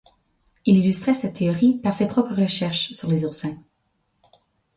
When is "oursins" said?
3.23-3.61